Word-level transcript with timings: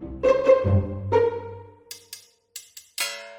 Thank 0.00 0.24
you. 0.64 0.87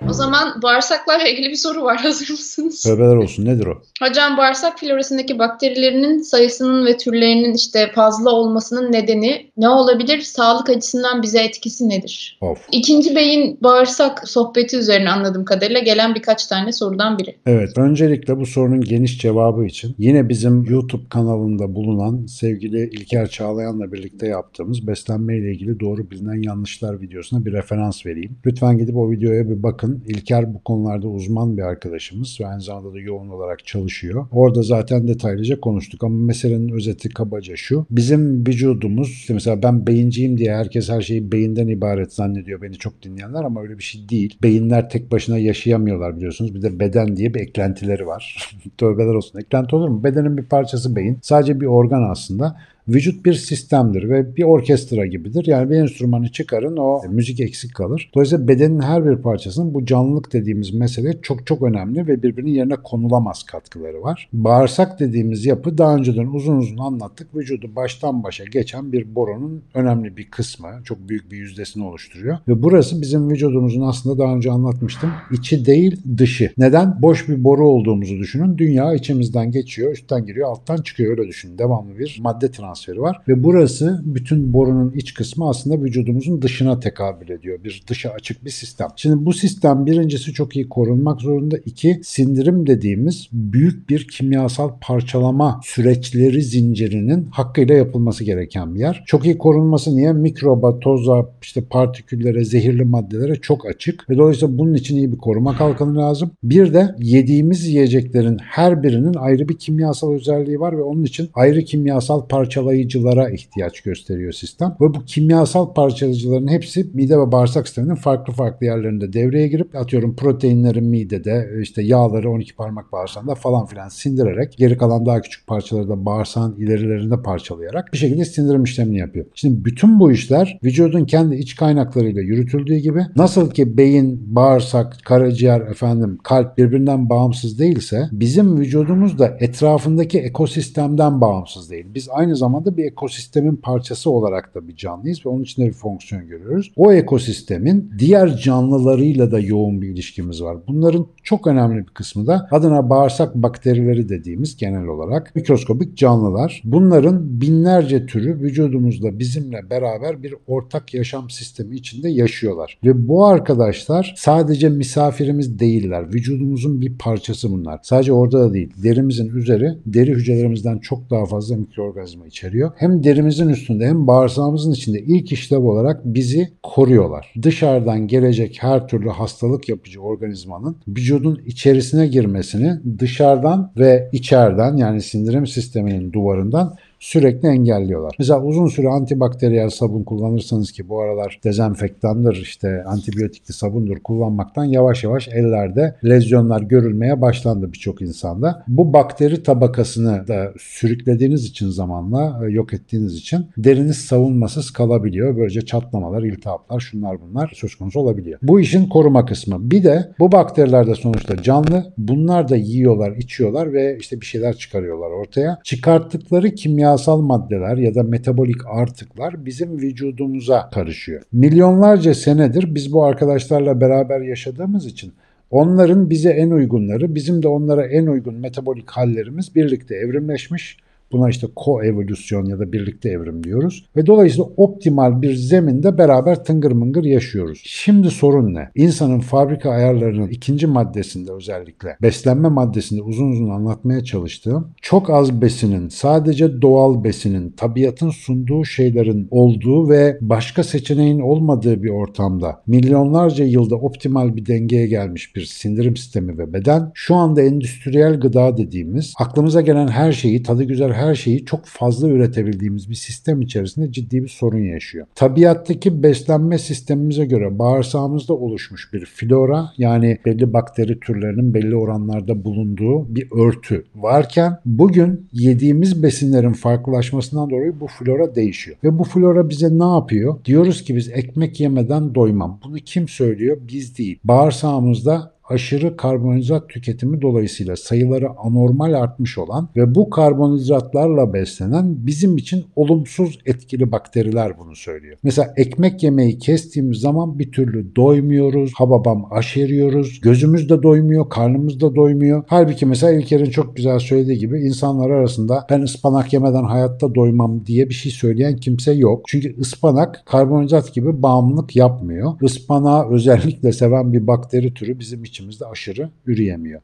O 0.09 0.13
zaman 0.13 0.61
bağırsaklarla 0.61 1.27
ilgili 1.27 1.49
bir 1.49 1.55
soru 1.55 1.83
var. 1.83 1.97
Hazır 2.03 2.29
mısınız? 2.31 2.81
Tövbeler 2.83 3.15
olsun. 3.15 3.45
Nedir 3.45 3.65
o? 3.65 3.81
Hocam 4.01 4.37
bağırsak 4.37 4.79
florasındaki 4.79 5.39
bakterilerinin 5.39 6.21
sayısının 6.21 6.85
ve 6.85 6.97
türlerinin 6.97 7.53
işte 7.53 7.91
fazla 7.95 8.31
olmasının 8.31 8.91
nedeni 8.91 9.51
ne 9.57 9.69
olabilir? 9.69 10.21
Sağlık 10.21 10.69
açısından 10.69 11.23
bize 11.23 11.39
etkisi 11.39 11.89
nedir? 11.89 12.37
Of. 12.41 12.67
İkinci 12.71 13.15
beyin 13.15 13.57
bağırsak 13.61 14.27
sohbeti 14.27 14.77
üzerine 14.77 15.09
anladığım 15.09 15.45
kadarıyla 15.45 15.79
gelen 15.79 16.15
birkaç 16.15 16.47
tane 16.47 16.71
sorudan 16.71 17.17
biri. 17.17 17.35
Evet. 17.45 17.77
Öncelikle 17.77 18.37
bu 18.37 18.45
sorunun 18.45 18.81
geniş 18.81 19.19
cevabı 19.19 19.65
için 19.65 19.95
yine 19.97 20.29
bizim 20.29 20.63
YouTube 20.63 21.09
kanalında 21.09 21.75
bulunan 21.75 22.25
sevgili 22.25 22.89
İlker 22.89 23.29
Çağlayan'la 23.29 23.91
birlikte 23.91 24.27
yaptığımız 24.27 24.87
beslenme 24.87 25.37
ile 25.37 25.51
ilgili 25.51 25.79
doğru 25.79 26.11
bilinen 26.11 26.43
yanlışlar 26.43 27.01
videosuna 27.01 27.45
bir 27.45 27.53
referans 27.53 28.05
vereyim. 28.05 28.37
Lütfen 28.45 28.77
gidip 28.77 28.95
o 28.95 29.11
videoya 29.11 29.49
bir 29.49 29.63
bakın. 29.63 29.98
İlker 30.07 30.53
bu 30.53 30.63
konularda 30.63 31.07
uzman 31.07 31.57
bir 31.57 31.61
arkadaşımız 31.61 32.37
ve 32.41 32.47
aynı 32.47 32.61
zamanda 32.61 32.93
da 32.93 32.99
yoğun 32.99 33.29
olarak 33.29 33.65
çalışıyor. 33.65 34.27
Orada 34.31 34.63
zaten 34.63 35.07
detaylıca 35.07 35.59
konuştuk 35.59 36.03
ama 36.03 36.25
meselenin 36.25 36.69
özeti 36.69 37.09
kabaca 37.09 37.55
şu. 37.55 37.85
Bizim 37.91 38.47
vücudumuz 38.47 39.09
işte 39.09 39.33
mesela 39.33 39.63
ben 39.63 39.87
beyinciyim 39.87 40.37
diye 40.37 40.55
herkes 40.55 40.89
her 40.89 41.01
şeyi 41.01 41.31
beyinden 41.31 41.67
ibaret 41.67 42.13
zannediyor 42.13 42.61
beni 42.61 42.73
çok 42.73 43.03
dinleyenler 43.03 43.43
ama 43.43 43.61
öyle 43.61 43.77
bir 43.77 43.83
şey 43.83 44.09
değil. 44.09 44.37
Beyinler 44.43 44.89
tek 44.89 45.11
başına 45.11 45.37
yaşayamıyorlar 45.37 46.17
biliyorsunuz. 46.17 46.55
Bir 46.55 46.61
de 46.61 46.79
beden 46.79 47.17
diye 47.17 47.33
bir 47.33 47.39
eklentileri 47.39 48.07
var. 48.07 48.51
Tövbeler 48.77 49.13
olsun. 49.13 49.39
Eklenti 49.39 49.75
olur 49.75 49.89
mu? 49.89 50.03
Bedenin 50.03 50.37
bir 50.37 50.43
parçası 50.43 50.95
beyin. 50.95 51.19
Sadece 51.21 51.61
bir 51.61 51.65
organ 51.65 52.03
aslında. 52.11 52.55
Vücut 52.89 53.25
bir 53.25 53.33
sistemdir 53.33 54.09
ve 54.09 54.35
bir 54.35 54.43
orkestra 54.43 55.05
gibidir. 55.05 55.45
Yani 55.47 55.69
bir 55.69 55.75
enstrümanı 55.75 56.31
çıkarın 56.31 56.77
o 56.77 57.01
müzik 57.09 57.39
eksik 57.39 57.75
kalır. 57.75 58.11
Dolayısıyla 58.15 58.47
bedenin 58.47 58.79
her 58.79 59.05
bir 59.05 59.15
parçasının 59.15 59.73
bu 59.73 59.85
canlılık 59.85 60.33
dediğimiz 60.33 60.73
mesele 60.73 61.21
çok 61.21 61.47
çok 61.47 61.61
önemli 61.61 62.07
ve 62.07 62.23
birbirinin 62.23 62.51
yerine 62.51 62.75
konulamaz 62.75 63.43
katkıları 63.43 64.01
var. 64.01 64.29
Bağırsak 64.33 64.99
dediğimiz 64.99 65.45
yapı 65.45 65.77
daha 65.77 65.95
önceden 65.95 66.25
uzun 66.25 66.57
uzun 66.57 66.77
anlattık. 66.77 67.35
Vücudu 67.35 67.75
baştan 67.75 68.23
başa 68.23 68.45
geçen 68.45 68.91
bir 68.91 69.15
boronun 69.15 69.61
önemli 69.73 70.17
bir 70.17 70.31
kısmı. 70.31 70.69
Çok 70.83 71.09
büyük 71.09 71.31
bir 71.31 71.37
yüzdesini 71.37 71.83
oluşturuyor. 71.83 72.37
Ve 72.47 72.63
burası 72.63 73.01
bizim 73.01 73.29
vücudumuzun 73.29 73.81
aslında 73.81 74.17
daha 74.17 74.35
önce 74.35 74.51
anlatmıştım. 74.51 75.09
içi 75.31 75.65
değil 75.65 76.01
dışı. 76.17 76.51
Neden? 76.57 77.01
Boş 77.01 77.29
bir 77.29 77.43
boru 77.43 77.67
olduğumuzu 77.67 78.17
düşünün. 78.17 78.57
Dünya 78.57 78.93
içimizden 78.93 79.51
geçiyor, 79.51 79.91
üstten 79.91 80.25
giriyor, 80.25 80.49
alttan 80.49 80.77
çıkıyor 80.77 81.17
öyle 81.17 81.27
düşünün. 81.27 81.57
Devamlı 81.57 81.99
bir 81.99 82.19
madde 82.21 82.51
transferi 82.51 82.78
var 82.87 83.21
ve 83.27 83.43
burası 83.43 84.01
bütün 84.05 84.53
borunun 84.53 84.91
iç 84.91 85.13
kısmı 85.13 85.49
aslında 85.49 85.83
vücudumuzun 85.83 86.41
dışına 86.41 86.79
tekabül 86.79 87.29
ediyor. 87.29 87.63
Bir 87.63 87.83
dışa 87.87 88.09
açık 88.09 88.45
bir 88.45 88.49
sistem. 88.49 88.87
Şimdi 88.95 89.25
bu 89.25 89.33
sistem 89.33 89.85
birincisi 89.85 90.33
çok 90.33 90.55
iyi 90.55 90.69
korunmak 90.69 91.21
zorunda. 91.21 91.57
İki, 91.65 92.01
sindirim 92.03 92.67
dediğimiz 92.67 93.29
büyük 93.31 93.89
bir 93.89 94.07
kimyasal 94.07 94.71
parçalama 94.81 95.59
süreçleri 95.63 96.41
zincirinin 96.41 97.25
hakkıyla 97.25 97.75
yapılması 97.75 98.23
gereken 98.23 98.75
bir 98.75 98.79
yer. 98.79 99.03
Çok 99.05 99.25
iyi 99.25 99.37
korunması 99.37 99.95
niye? 99.95 100.13
Mikroba, 100.13 100.79
toza, 100.79 101.29
işte 101.41 101.61
partiküllere, 101.61 102.45
zehirli 102.45 102.83
maddelere 102.83 103.35
çok 103.35 103.65
açık 103.65 104.09
ve 104.09 104.17
dolayısıyla 104.17 104.57
bunun 104.57 104.73
için 104.73 104.97
iyi 104.97 105.11
bir 105.11 105.17
koruma 105.17 105.57
kalkanı 105.57 105.97
lazım. 105.97 106.31
Bir 106.43 106.73
de 106.73 106.95
yediğimiz 106.99 107.67
yiyeceklerin 107.67 108.37
her 108.41 108.83
birinin 108.83 109.13
ayrı 109.13 109.49
bir 109.49 109.57
kimyasal 109.57 110.13
özelliği 110.13 110.59
var 110.59 110.77
ve 110.77 110.81
onun 110.81 111.03
için 111.03 111.29
ayrı 111.33 111.61
kimyasal 111.61 112.21
parçalayıcılara 112.59 113.29
ihtiyaç 113.29 113.81
gösteriyor 113.81 114.31
sistem. 114.31 114.75
Ve 114.81 114.93
bu 114.93 115.05
kimyasal 115.05 115.73
parçalayıcıların 115.73 116.47
hepsi 116.47 116.89
mide 116.93 117.19
ve 117.19 117.31
bağırsak 117.31 117.67
sisteminin 117.67 117.95
farklı 117.95 118.33
farklı 118.33 118.65
yerlerinde 118.65 119.13
devreye 119.13 119.47
girip 119.47 119.75
atıyorum 119.75 120.15
proteinlerin 120.15 120.85
midede, 120.85 121.49
işte 121.61 121.81
yağları 121.81 122.31
12 122.31 122.55
parmak 122.55 122.91
bağırsağında 122.91 123.35
falan 123.35 123.65
filan 123.65 123.89
sindirerek 123.89 124.57
geri 124.57 124.77
kalan 124.77 125.05
daha 125.05 125.21
küçük 125.21 125.47
parçaları 125.47 125.89
da 125.89 126.05
bağırsağın 126.05 126.55
ilerilerinde 126.55 127.21
parçalayarak 127.21 127.93
bir 127.93 127.97
şekilde 127.97 128.25
sindirim 128.25 128.63
işlemini 128.63 128.97
yapıyor. 128.97 129.25
Şimdi 129.35 129.65
bütün 129.65 129.99
bu 129.99 130.11
işler 130.11 130.59
vücudun 130.63 131.05
kendi 131.05 131.35
iç 131.35 131.55
kaynaklarıyla 131.55 132.21
yürütüldüğü 132.21 132.77
gibi 132.77 133.05
nasıl 133.15 133.51
ki 133.51 133.77
beyin, 133.77 134.35
bağırsak, 134.35 134.97
karaciğer, 135.05 135.61
efendim 135.61 136.17
kalp 136.23 136.57
birbirinden 136.57 137.09
bağımsız 137.09 137.59
değilse 137.59 138.09
bizim 138.11 138.57
vücudumuz 138.57 139.19
da 139.19 139.37
etrafındaki 139.39 140.19
ekosistemden 140.19 141.21
bağımsız 141.21 141.69
değil. 141.71 141.85
Biz 141.95 142.09
aynı 142.11 142.35
zamanda 142.35 142.48
bir 142.77 142.85
ekosistemin 142.85 143.55
parçası 143.55 144.11
olarak 144.11 144.55
da 144.55 144.67
bir 144.67 144.75
canlıyız 144.75 145.25
ve 145.25 145.29
onun 145.29 145.43
içinde 145.43 145.67
bir 145.67 145.73
fonksiyon 145.73 146.27
görüyoruz. 146.27 146.71
O 146.75 146.93
ekosistemin 146.93 147.91
diğer 147.99 148.37
canlılarıyla 148.37 149.31
da 149.31 149.39
yoğun 149.39 149.81
bir 149.81 149.89
ilişkimiz 149.89 150.43
var. 150.43 150.57
Bunların 150.67 151.07
çok 151.23 151.47
önemli 151.47 151.77
bir 151.77 151.93
kısmı 151.93 152.27
da 152.27 152.47
adına 152.51 152.89
bağırsak 152.89 153.35
bakterileri 153.35 154.09
dediğimiz 154.09 154.57
genel 154.57 154.85
olarak 154.87 155.35
mikroskobik 155.35 155.97
canlılar. 155.97 156.61
Bunların 156.63 157.41
binlerce 157.41 158.05
türü 158.05 158.39
vücudumuzda 158.39 159.19
bizimle 159.19 159.69
beraber 159.69 160.23
bir 160.23 160.35
ortak 160.47 160.93
yaşam 160.93 161.29
sistemi 161.29 161.75
içinde 161.75 162.09
yaşıyorlar. 162.09 162.79
Ve 162.83 163.07
bu 163.07 163.25
arkadaşlar 163.25 164.13
sadece 164.17 164.69
misafirimiz 164.69 165.59
değiller. 165.59 166.13
Vücudumuzun 166.13 166.81
bir 166.81 166.97
parçası 166.97 167.51
bunlar. 167.51 167.79
Sadece 167.83 168.13
orada 168.13 168.39
da 168.39 168.53
değil. 168.53 168.73
Derimizin 168.83 169.29
üzeri 169.29 169.77
deri 169.85 170.11
hücrelerimizden 170.11 170.77
çok 170.77 171.09
daha 171.09 171.25
fazla 171.25 171.55
mikroorganizma 171.55 172.27
içeriyor. 172.27 172.38
Hem 172.75 173.03
derimizin 173.03 173.49
üstünde 173.49 173.87
hem 173.87 174.07
bağırsağımızın 174.07 174.71
içinde 174.71 174.99
ilk 174.99 175.31
işlev 175.31 175.59
olarak 175.59 176.05
bizi 176.05 176.53
koruyorlar. 176.63 177.33
Dışarıdan 177.41 178.07
gelecek 178.07 178.57
her 178.61 178.87
türlü 178.87 179.09
hastalık 179.09 179.69
yapıcı 179.69 180.01
organizmanın 180.01 180.77
vücudun 180.87 181.41
içerisine 181.45 182.07
girmesini 182.07 182.99
dışarıdan 182.99 183.71
ve 183.77 184.09
içeriden 184.11 184.77
yani 184.77 185.01
sindirim 185.01 185.47
sisteminin 185.47 186.13
duvarından 186.13 186.75
sürekli 186.99 187.47
engelliyorlar. 187.47 188.15
Mesela 188.19 188.43
uzun 188.43 188.67
süre 188.67 188.87
antibakteriyel 188.87 189.69
sabun 189.69 190.03
kullanırsanız 190.03 190.71
ki 190.71 190.89
bu 190.89 191.01
aralar 191.01 191.39
dezenfektandır 191.43 192.35
işte 192.35 192.83
antibiyotikli 192.83 193.53
sabundur 193.53 193.99
kullanmaktan 193.99 194.65
yavaş 194.65 195.03
yavaş 195.03 195.27
ellerde 195.27 195.95
lezyonlar 196.05 196.61
görülmeye 196.61 197.21
başlandı 197.21 197.73
birçok 197.73 198.01
insanda. 198.01 198.63
Bu 198.67 198.93
bakteri 198.93 199.43
tabakasını 199.43 200.27
da 200.27 200.53
sürüklediğiniz 200.59 201.45
için 201.45 201.69
zamanla 201.69 202.41
e, 202.45 202.51
yok 202.51 202.73
ettiğiniz 202.73 203.15
için 203.15 203.45
deriniz 203.57 203.97
savunmasız 203.97 204.71
kalabiliyor. 204.71 205.37
Böylece 205.37 205.61
çatlamalar, 205.61 206.23
iltihaplar 206.23 206.79
şunlar 206.79 207.17
bunlar 207.21 207.51
söz 207.55 207.75
konusu 207.75 207.99
olabiliyor. 207.99 208.39
Bu 208.41 208.59
işin 208.59 208.89
koruma 208.89 209.25
kısmı. 209.25 209.71
Bir 209.71 209.83
de 209.83 210.11
bu 210.19 210.31
bakteriler 210.31 210.87
de 210.87 210.95
sonuçta 210.95 211.43
canlı. 211.43 211.93
Bunlar 211.97 212.49
da 212.49 212.55
yiyorlar, 212.55 213.11
içiyorlar 213.11 213.73
ve 213.73 213.97
işte 213.99 214.21
bir 214.21 214.25
şeyler 214.25 214.53
çıkarıyorlar 214.53 215.09
ortaya. 215.09 215.59
Çıkarttıkları 215.63 216.55
kimya 216.55 216.88
kimyasal 216.89 217.21
maddeler 217.21 217.77
ya 217.77 217.95
da 217.95 218.03
metabolik 218.03 218.67
artıklar 218.67 219.45
bizim 219.45 219.77
vücudumuza 219.77 220.69
karışıyor. 220.69 221.21
Milyonlarca 221.31 222.13
senedir 222.13 222.75
biz 222.75 222.93
bu 222.93 223.03
arkadaşlarla 223.05 223.81
beraber 223.81 224.21
yaşadığımız 224.21 224.85
için 224.85 225.13
onların 225.51 226.09
bize 226.09 226.29
en 226.29 226.51
uygunları, 226.51 227.15
bizim 227.15 227.43
de 227.43 227.47
onlara 227.47 227.85
en 227.85 228.05
uygun 228.05 228.33
metabolik 228.33 228.89
hallerimiz 228.89 229.55
birlikte 229.55 229.95
evrimleşmiş 229.95 230.77
Buna 231.11 231.29
işte 231.29 231.47
koevolüsyon 231.55 232.45
ya 232.45 232.59
da 232.59 232.71
birlikte 232.71 233.09
evrim 233.09 233.43
diyoruz. 233.43 233.85
Ve 233.95 234.05
dolayısıyla 234.05 234.45
optimal 234.57 235.21
bir 235.21 235.33
zeminde 235.35 235.97
beraber 235.97 236.43
tıngır 236.43 236.71
mıngır 236.71 237.03
yaşıyoruz. 237.03 237.61
Şimdi 237.65 238.09
sorun 238.11 238.53
ne? 238.53 238.69
İnsanın 238.75 239.19
fabrika 239.19 239.69
ayarlarının 239.69 240.27
ikinci 240.27 240.67
maddesinde 240.67 241.31
özellikle 241.31 241.97
beslenme 242.01 242.49
maddesinde 242.49 243.01
uzun 243.01 243.31
uzun 243.31 243.49
anlatmaya 243.49 244.03
çalıştığım 244.03 244.71
çok 244.81 245.09
az 245.09 245.41
besinin, 245.41 245.89
sadece 245.89 246.61
doğal 246.61 247.03
besinin, 247.03 247.49
tabiatın 247.49 248.09
sunduğu 248.09 248.65
şeylerin 248.65 249.27
olduğu 249.31 249.89
ve 249.89 250.17
başka 250.21 250.63
seçeneğin 250.63 251.19
olmadığı 251.19 251.83
bir 251.83 251.89
ortamda 251.89 252.61
milyonlarca 252.67 253.45
yılda 253.45 253.75
optimal 253.75 254.35
bir 254.35 254.45
dengeye 254.45 254.87
gelmiş 254.87 255.35
bir 255.35 255.45
sindirim 255.45 255.97
sistemi 255.97 256.37
ve 256.37 256.53
beden 256.53 256.91
şu 256.93 257.15
anda 257.15 257.41
endüstriyel 257.41 258.19
gıda 258.19 258.57
dediğimiz 258.57 259.13
aklımıza 259.19 259.61
gelen 259.61 259.87
her 259.87 260.11
şeyi 260.11 260.43
tadı 260.43 260.63
güzel 260.63 260.93
her 260.99 261.15
şeyi 261.15 261.45
çok 261.45 261.65
fazla 261.65 262.07
üretebildiğimiz 262.07 262.89
bir 262.89 262.95
sistem 262.95 263.41
içerisinde 263.41 263.91
ciddi 263.91 264.23
bir 264.23 264.27
sorun 264.27 264.63
yaşıyor. 264.63 265.07
Tabiattaki 265.15 266.03
beslenme 266.03 266.57
sistemimize 266.57 267.25
göre 267.25 267.59
bağırsağımızda 267.59 268.33
oluşmuş 268.33 268.93
bir 268.93 269.05
flora 269.05 269.69
yani 269.77 270.17
belli 270.25 270.53
bakteri 270.53 270.99
türlerinin 270.99 271.53
belli 271.53 271.75
oranlarda 271.75 272.43
bulunduğu 272.43 273.15
bir 273.15 273.27
örtü 273.31 273.85
varken 273.95 274.57
bugün 274.65 275.27
yediğimiz 275.31 276.03
besinlerin 276.03 276.53
farklılaşmasından 276.53 277.49
dolayı 277.49 277.79
bu 277.79 277.87
flora 277.87 278.35
değişiyor. 278.35 278.77
Ve 278.83 278.99
bu 278.99 279.03
flora 279.03 279.49
bize 279.49 279.79
ne 279.79 279.95
yapıyor? 279.95 280.35
Diyoruz 280.45 280.83
ki 280.83 280.95
biz 280.95 281.09
ekmek 281.09 281.59
yemeden 281.59 282.15
doymam. 282.15 282.59
Bunu 282.63 282.75
kim 282.75 283.07
söylüyor? 283.07 283.57
Biz 283.67 283.97
değil. 283.97 284.19
Bağırsağımızda 284.23 285.31
aşırı 285.49 285.97
karbonhidrat 285.97 286.69
tüketimi 286.69 287.21
dolayısıyla 287.21 287.75
sayıları 287.75 288.29
anormal 288.37 288.93
artmış 288.93 289.37
olan 289.37 289.69
ve 289.75 289.95
bu 289.95 290.09
karbonhidratlarla 290.09 291.33
beslenen 291.33 291.95
bizim 292.07 292.37
için 292.37 292.65
olumsuz 292.75 293.39
etkili 293.45 293.91
bakteriler 293.91 294.59
bunu 294.59 294.75
söylüyor. 294.75 295.17
Mesela 295.23 295.53
ekmek 295.57 296.03
yemeği 296.03 296.37
kestiğimiz 296.37 296.97
zaman 296.97 297.39
bir 297.39 297.51
türlü 297.51 297.95
doymuyoruz, 297.95 298.71
hababam 298.75 299.27
aşeriyoruz, 299.31 300.21
gözümüz 300.21 300.69
de 300.69 300.83
doymuyor, 300.83 301.29
karnımız 301.29 301.81
da 301.81 301.95
doymuyor. 301.95 302.43
Halbuki 302.47 302.85
mesela 302.85 303.13
İlker'in 303.13 303.49
çok 303.49 303.75
güzel 303.75 303.99
söylediği 303.99 304.39
gibi 304.39 304.59
insanlar 304.59 305.09
arasında 305.09 305.65
ben 305.69 305.81
ıspanak 305.81 306.33
yemeden 306.33 306.63
hayatta 306.63 307.15
doymam 307.15 307.65
diye 307.65 307.89
bir 307.89 307.93
şey 307.93 308.11
söyleyen 308.11 308.57
kimse 308.57 308.93
yok. 308.93 309.21
Çünkü 309.27 309.59
ıspanak 309.59 310.23
karbonhidrat 310.25 310.93
gibi 310.93 311.23
bağımlılık 311.23 311.75
yapmıyor. 311.75 312.33
Ispanağı 312.41 313.09
özellikle 313.09 313.71
seven 313.71 314.13
bir 314.13 314.27
bakteri 314.27 314.73
türü 314.73 314.99
bizim 314.99 315.23
içimizde 315.39 315.65
aşırı 315.65 316.09
üreyemiyor. 316.25 316.81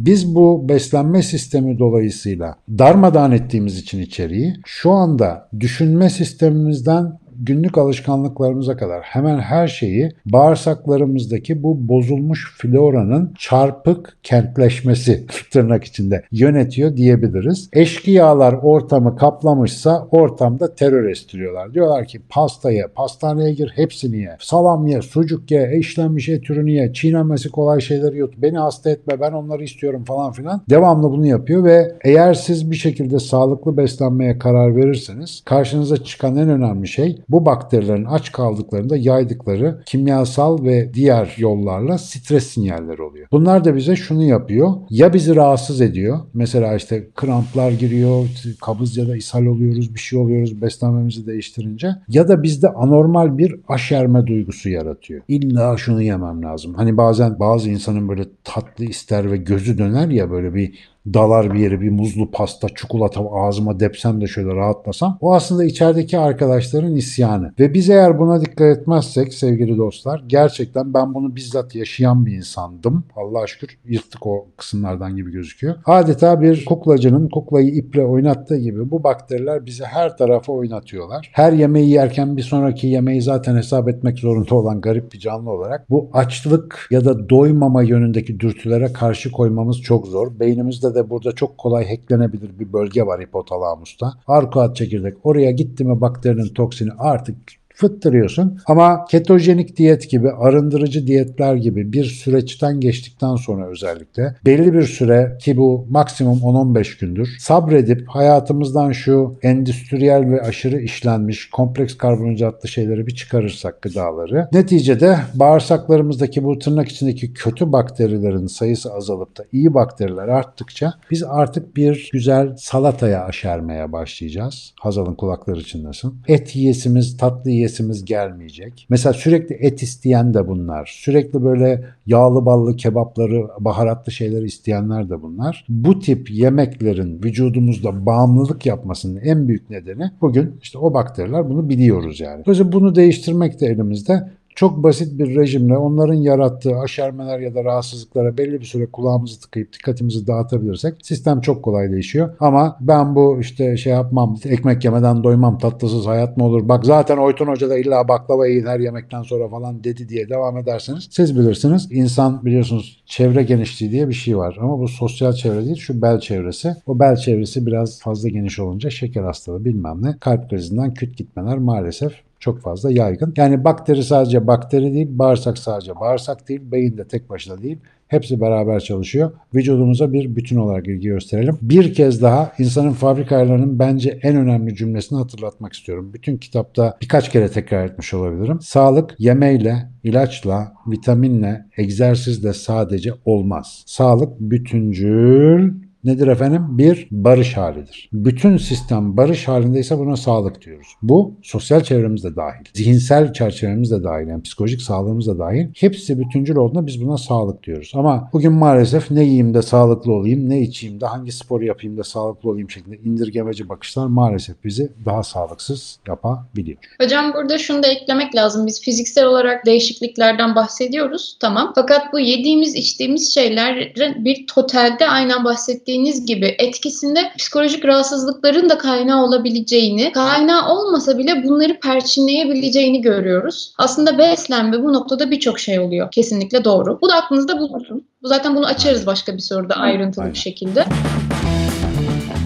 Biz 0.00 0.34
bu 0.34 0.68
beslenme 0.68 1.22
sistemi 1.22 1.78
dolayısıyla 1.78 2.56
darmadağın 2.68 3.32
ettiğimiz 3.32 3.78
için 3.78 4.00
içeriği 4.00 4.54
şu 4.66 4.90
anda 4.90 5.48
düşünme 5.60 6.10
sistemimizden 6.10 7.21
günlük 7.42 7.78
alışkanlıklarımıza 7.78 8.76
kadar 8.76 9.02
hemen 9.02 9.38
her 9.38 9.68
şeyi 9.68 10.10
bağırsaklarımızdaki 10.26 11.62
bu 11.62 11.88
bozulmuş 11.88 12.58
floranın 12.58 13.34
çarpık 13.38 14.16
kentleşmesi 14.22 15.26
tırnak 15.52 15.84
içinde 15.84 16.22
yönetiyor 16.32 16.96
diyebiliriz. 16.96 17.68
Eşkıyalar 17.72 18.52
ortamı 18.52 19.16
kaplamışsa 19.16 20.08
ortamda 20.10 20.74
terör 20.74 21.08
estiriyorlar. 21.08 21.74
Diyorlar 21.74 22.06
ki 22.06 22.20
pastaya, 22.28 22.92
pastaneye 22.92 23.54
gir 23.54 23.72
hepsini 23.74 24.18
ye. 24.18 24.36
Salam 24.40 24.86
ye, 24.86 25.02
sucuk 25.02 25.50
ye, 25.50 25.78
işlenmiş 25.78 26.28
et 26.28 26.50
ürünü 26.50 26.70
ye, 26.70 26.92
çiğnenmesi 26.92 27.50
kolay 27.50 27.80
şeyleri 27.80 28.16
yut. 28.16 28.34
Beni 28.36 28.58
hasta 28.58 28.90
etme 28.90 29.20
ben 29.20 29.32
onları 29.32 29.64
istiyorum 29.64 30.04
falan 30.04 30.32
filan. 30.32 30.62
Devamlı 30.70 31.10
bunu 31.10 31.26
yapıyor 31.26 31.64
ve 31.64 31.92
eğer 32.04 32.34
siz 32.34 32.70
bir 32.70 32.76
şekilde 32.76 33.18
sağlıklı 33.18 33.76
beslenmeye 33.76 34.38
karar 34.38 34.76
verirseniz 34.76 35.42
karşınıza 35.44 35.96
çıkan 35.96 36.36
en 36.36 36.48
önemli 36.48 36.88
şey 36.88 37.22
bu 37.32 37.46
bakterilerin 37.46 38.04
aç 38.04 38.32
kaldıklarında 38.32 38.96
yaydıkları 38.96 39.82
kimyasal 39.86 40.64
ve 40.64 40.94
diğer 40.94 41.34
yollarla 41.38 41.98
stres 41.98 42.46
sinyalleri 42.46 43.02
oluyor. 43.02 43.28
Bunlar 43.32 43.64
da 43.64 43.76
bize 43.76 43.96
şunu 43.96 44.22
yapıyor. 44.22 44.72
Ya 44.90 45.12
bizi 45.12 45.36
rahatsız 45.36 45.80
ediyor. 45.80 46.18
Mesela 46.34 46.76
işte 46.76 47.08
kramplar 47.14 47.70
giriyor, 47.70 48.26
kabız 48.60 48.96
ya 48.96 49.08
da 49.08 49.16
ishal 49.16 49.46
oluyoruz, 49.46 49.94
bir 49.94 50.00
şey 50.00 50.18
oluyoruz 50.18 50.62
beslenmemizi 50.62 51.26
değiştirince. 51.26 51.88
Ya 52.08 52.28
da 52.28 52.42
bizde 52.42 52.68
anormal 52.68 53.38
bir 53.38 53.56
aşerme 53.68 54.26
duygusu 54.26 54.70
yaratıyor. 54.70 55.22
İlla 55.28 55.76
şunu 55.76 56.02
yemem 56.02 56.42
lazım. 56.42 56.74
Hani 56.74 56.96
bazen 56.96 57.38
bazı 57.40 57.70
insanın 57.70 58.08
böyle 58.08 58.24
tatlı 58.44 58.84
ister 58.84 59.30
ve 59.30 59.36
gözü 59.36 59.78
döner 59.78 60.08
ya 60.08 60.30
böyle 60.30 60.54
bir 60.54 60.92
dalar 61.06 61.54
bir 61.54 61.58
yere 61.58 61.80
bir 61.80 61.90
muzlu 61.90 62.30
pasta, 62.30 62.68
çikolata 62.68 63.20
ağzıma 63.32 63.80
depsem 63.80 64.20
de 64.20 64.26
şöyle 64.26 64.54
rahatlasam. 64.54 65.18
O 65.20 65.34
aslında 65.34 65.64
içerideki 65.64 66.18
arkadaşların 66.18 66.96
isyanı. 66.96 67.54
Ve 67.58 67.74
biz 67.74 67.90
eğer 67.90 68.18
buna 68.18 68.40
dikkat 68.40 68.78
etmezsek 68.78 69.34
sevgili 69.34 69.78
dostlar 69.78 70.24
gerçekten 70.26 70.94
ben 70.94 71.14
bunu 71.14 71.36
bizzat 71.36 71.74
yaşayan 71.74 72.26
bir 72.26 72.32
insandım. 72.32 73.04
Allah'a 73.16 73.46
şükür 73.46 73.78
yırttık 73.84 74.26
o 74.26 74.46
kısımlardan 74.56 75.16
gibi 75.16 75.32
gözüküyor. 75.32 75.74
Adeta 75.86 76.40
bir 76.40 76.64
kuklacının 76.64 77.28
kuklayı 77.28 77.68
iple 77.68 78.04
oynattığı 78.04 78.56
gibi 78.56 78.90
bu 78.90 79.04
bakteriler 79.04 79.66
bizi 79.66 79.84
her 79.84 80.16
tarafa 80.16 80.52
oynatıyorlar. 80.52 81.30
Her 81.32 81.52
yemeği 81.52 81.90
yerken 81.90 82.36
bir 82.36 82.42
sonraki 82.42 82.86
yemeği 82.86 83.22
zaten 83.22 83.56
hesap 83.56 83.88
etmek 83.88 84.18
zorunda 84.18 84.54
olan 84.54 84.80
garip 84.80 85.12
bir 85.12 85.18
canlı 85.18 85.50
olarak 85.50 85.90
bu 85.90 86.10
açlık 86.12 86.88
ya 86.90 87.04
da 87.04 87.28
doymama 87.28 87.82
yönündeki 87.82 88.40
dürtülere 88.40 88.92
karşı 88.92 89.32
koymamız 89.32 89.80
çok 89.80 90.06
zor. 90.06 90.40
Beynimizde 90.40 90.91
de 90.94 91.10
burada 91.10 91.32
çok 91.32 91.58
kolay 91.58 91.88
hacklenebilir 91.88 92.58
bir 92.58 92.72
bölge 92.72 93.06
var 93.06 93.20
hipotalamusta. 93.20 94.12
Arkuat 94.26 94.76
çekirdek. 94.76 95.14
Oraya 95.24 95.50
gitti 95.50 95.84
mi 95.84 96.00
bakterinin 96.00 96.54
toksini 96.54 96.90
artık 96.98 97.36
fıttırıyorsun. 97.82 98.58
Ama 98.66 99.04
ketojenik 99.04 99.76
diyet 99.76 100.10
gibi, 100.10 100.30
arındırıcı 100.30 101.06
diyetler 101.06 101.54
gibi 101.54 101.92
bir 101.92 102.04
süreçten 102.04 102.80
geçtikten 102.80 103.36
sonra 103.36 103.68
özellikle 103.68 104.34
belli 104.46 104.72
bir 104.72 104.82
süre 104.82 105.36
ki 105.40 105.56
bu 105.56 105.86
maksimum 105.90 106.38
10-15 106.38 107.00
gündür 107.00 107.28
sabredip 107.40 108.08
hayatımızdan 108.08 108.92
şu 108.92 109.38
endüstriyel 109.42 110.30
ve 110.30 110.42
aşırı 110.42 110.80
işlenmiş 110.80 111.50
kompleks 111.50 111.96
karbonhidratlı 111.96 112.68
şeyleri 112.68 113.06
bir 113.06 113.14
çıkarırsak 113.14 113.82
gıdaları 113.82 114.48
neticede 114.52 115.18
bağırsaklarımızdaki 115.34 116.44
bu 116.44 116.58
tırnak 116.58 116.88
içindeki 116.88 117.32
kötü 117.32 117.72
bakterilerin 117.72 118.46
sayısı 118.46 118.94
azalıp 118.94 119.38
da 119.38 119.44
iyi 119.52 119.74
bakteriler 119.74 120.28
arttıkça 120.28 120.94
biz 121.10 121.22
artık 121.22 121.76
bir 121.76 122.10
güzel 122.12 122.56
salataya 122.56 123.24
aşermeye 123.24 123.92
başlayacağız. 123.92 124.74
Hazal'ın 124.80 125.14
kulakları 125.14 125.64
çınlasın. 125.64 126.14
Et 126.28 126.56
yiyesimiz, 126.56 127.16
tatlı 127.16 127.50
yiyesimiz 127.50 127.71
gelmeyecek. 128.04 128.86
Mesela 128.88 129.12
sürekli 129.12 129.54
et 129.54 129.82
isteyen 129.82 130.34
de 130.34 130.48
bunlar. 130.48 130.98
Sürekli 131.02 131.44
böyle 131.44 131.84
yağlı 132.06 132.46
ballı 132.46 132.76
kebapları, 132.76 133.48
baharatlı 133.60 134.12
şeyleri 134.12 134.44
isteyenler 134.44 135.10
de 135.10 135.22
bunlar. 135.22 135.64
Bu 135.68 135.98
tip 135.98 136.30
yemeklerin 136.30 137.22
vücudumuzda 137.22 138.06
bağımlılık 138.06 138.66
yapmasının 138.66 139.20
en 139.20 139.48
büyük 139.48 139.70
nedeni 139.70 140.10
bugün 140.20 140.58
işte 140.62 140.78
o 140.78 140.94
bakteriler 140.94 141.50
bunu 141.50 141.68
biliyoruz 141.68 142.20
yani. 142.20 142.44
Dolayısıyla 142.44 142.72
bunu 142.72 142.94
değiştirmek 142.94 143.60
de 143.60 143.66
elimizde 143.66 144.28
çok 144.54 144.82
basit 144.82 145.18
bir 145.18 145.36
rejimle 145.36 145.76
onların 145.76 146.14
yarattığı 146.14 146.78
aşermeler 146.78 147.38
ya 147.38 147.54
da 147.54 147.64
rahatsızlıklara 147.64 148.38
belli 148.38 148.60
bir 148.60 148.64
süre 148.64 148.86
kulağımızı 148.86 149.40
tıkayıp 149.40 149.72
dikkatimizi 149.72 150.26
dağıtabilirsek 150.26 150.94
sistem 151.02 151.40
çok 151.40 151.62
kolay 151.62 151.92
değişiyor. 151.92 152.30
Ama 152.40 152.76
ben 152.80 153.14
bu 153.14 153.38
işte 153.40 153.76
şey 153.76 153.92
yapmam, 153.92 154.36
ekmek 154.44 154.84
yemeden 154.84 155.24
doymam, 155.24 155.58
tatlısız 155.58 156.06
hayat 156.06 156.36
mı 156.36 156.44
olur? 156.44 156.68
Bak 156.68 156.86
zaten 156.86 157.16
Oytun 157.16 157.46
Hoca 157.46 157.70
da 157.70 157.78
illa 157.78 158.08
baklava 158.08 158.46
yiyin 158.46 158.66
her 158.66 158.80
yemekten 158.80 159.22
sonra 159.22 159.48
falan 159.48 159.84
dedi 159.84 160.08
diye 160.08 160.28
devam 160.28 160.58
ederseniz 160.58 161.08
siz 161.10 161.38
bilirsiniz. 161.38 161.88
İnsan 161.90 162.44
biliyorsunuz 162.44 163.02
çevre 163.06 163.42
genişliği 163.42 163.92
diye 163.92 164.08
bir 164.08 164.14
şey 164.14 164.38
var. 164.38 164.58
Ama 164.60 164.78
bu 164.78 164.88
sosyal 164.88 165.32
çevre 165.32 165.64
değil 165.64 165.76
şu 165.76 166.02
bel 166.02 166.20
çevresi. 166.20 166.74
O 166.86 166.98
bel 166.98 167.16
çevresi 167.16 167.66
biraz 167.66 168.00
fazla 168.00 168.28
geniş 168.28 168.58
olunca 168.58 168.90
şeker 168.90 169.22
hastalığı 169.22 169.64
bilmem 169.64 170.02
ne 170.02 170.16
kalp 170.20 170.50
krizinden 170.50 170.94
küt 170.94 171.16
gitmeler 171.16 171.58
maalesef 171.58 172.12
çok 172.42 172.60
fazla 172.60 172.92
yaygın. 172.92 173.34
Yani 173.36 173.64
bakteri 173.64 174.04
sadece 174.04 174.46
bakteri 174.46 174.94
değil, 174.94 175.08
bağırsak 175.10 175.58
sadece 175.58 175.96
bağırsak 176.00 176.48
değil, 176.48 176.60
beyin 176.64 176.98
de 176.98 177.04
tek 177.04 177.30
başına 177.30 177.62
değil. 177.62 177.78
Hepsi 178.08 178.40
beraber 178.40 178.80
çalışıyor. 178.80 179.32
Vücudumuza 179.54 180.12
bir 180.12 180.36
bütün 180.36 180.56
olarak 180.56 180.88
ilgi 180.88 181.08
gösterelim. 181.08 181.58
Bir 181.62 181.94
kez 181.94 182.22
daha 182.22 182.52
insanın 182.58 182.92
fabrika 182.92 183.36
ayarlarının 183.36 183.78
bence 183.78 184.18
en 184.22 184.36
önemli 184.36 184.74
cümlesini 184.74 185.18
hatırlatmak 185.18 185.72
istiyorum. 185.72 186.10
Bütün 186.14 186.36
kitapta 186.36 186.96
birkaç 187.02 187.32
kere 187.32 187.48
tekrar 187.48 187.84
etmiş 187.86 188.14
olabilirim. 188.14 188.60
Sağlık 188.60 189.14
yemeyle, 189.18 189.90
ilaçla, 190.04 190.72
vitaminle, 190.86 191.66
egzersizle 191.76 192.52
sadece 192.52 193.12
olmaz. 193.24 193.82
Sağlık 193.86 194.40
bütüncül 194.40 195.72
nedir 196.04 196.26
efendim? 196.26 196.62
Bir 196.78 197.08
barış 197.10 197.56
halidir. 197.56 198.08
Bütün 198.12 198.56
sistem 198.56 199.16
barış 199.16 199.48
halindeyse 199.48 199.98
buna 199.98 200.16
sağlık 200.16 200.62
diyoruz. 200.62 200.88
Bu 201.02 201.34
sosyal 201.42 201.80
çevremiz 201.80 202.24
de 202.24 202.36
dahil. 202.36 202.64
Zihinsel 202.74 203.32
çerçevemiz 203.32 203.90
de 203.90 204.04
dahil. 204.04 204.26
Yani 204.28 204.42
psikolojik 204.42 204.82
sağlığımız 204.82 205.26
da 205.26 205.38
dahil. 205.38 205.66
Hepsi 205.76 206.18
bütüncül 206.18 206.56
olduğunda 206.56 206.86
biz 206.86 207.04
buna 207.04 207.18
sağlık 207.18 207.62
diyoruz. 207.62 207.92
Ama 207.94 208.30
bugün 208.32 208.52
maalesef 208.52 209.10
ne 209.10 209.22
yiyeyim 209.24 209.54
de 209.54 209.62
sağlıklı 209.62 210.12
olayım, 210.12 210.48
ne 210.48 210.60
içeyim 210.60 211.00
de 211.00 211.06
hangi 211.06 211.32
spor 211.32 211.62
yapayım 211.62 211.96
da 211.98 212.04
sağlıklı 212.04 212.50
olayım 212.50 212.70
şeklinde 212.70 212.96
indirgemeci 212.96 213.68
bakışlar 213.68 214.06
maalesef 214.06 214.64
bizi 214.64 214.88
daha 215.04 215.22
sağlıksız 215.22 215.98
yapabiliyor. 216.08 216.78
Hocam 217.02 217.32
burada 217.34 217.58
şunu 217.58 217.82
da 217.82 217.86
eklemek 217.86 218.34
lazım. 218.34 218.66
Biz 218.66 218.80
fiziksel 218.80 219.26
olarak 219.26 219.66
değişikliklerden 219.66 220.54
bahsediyoruz. 220.54 221.36
Tamam. 221.40 221.72
Fakat 221.74 222.12
bu 222.12 222.18
yediğimiz, 222.18 222.74
içtiğimiz 222.74 223.34
şeylerin 223.34 224.24
bir 224.24 224.46
totalde 224.46 225.08
aynen 225.08 225.44
bahsettiğim 225.44 225.91
bahsettiğiniz 225.92 226.26
gibi 226.26 226.56
etkisinde 226.58 227.20
psikolojik 227.38 227.84
rahatsızlıkların 227.84 228.68
da 228.68 228.78
kaynağı 228.78 229.24
olabileceğini, 229.24 230.12
kaynağı 230.12 230.68
olmasa 230.68 231.18
bile 231.18 231.44
bunları 231.44 231.80
perçinleyebileceğini 231.80 233.00
görüyoruz. 233.00 233.74
Aslında 233.78 234.18
beslenme 234.18 234.82
bu 234.82 234.92
noktada 234.92 235.30
birçok 235.30 235.58
şey 235.58 235.80
oluyor. 235.80 236.10
Kesinlikle 236.10 236.64
doğru. 236.64 236.98
Bu 237.02 237.08
da 237.08 237.14
aklınızda 237.14 237.58
bulunsun. 237.58 238.04
Bu 238.22 238.28
zaten 238.28 238.56
bunu 238.56 238.66
açarız 238.66 239.06
başka 239.06 239.34
bir 239.36 239.42
soruda 239.42 239.74
ayrıntılı 239.74 240.22
Aynen. 240.22 240.34
bir 240.34 240.38
şekilde. 240.38 240.84